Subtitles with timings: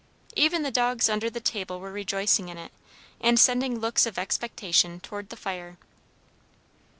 [0.35, 2.71] Even the dogs under the table were rejoicing in it,
[3.19, 5.77] and sending looks of expectation toward the fireplace.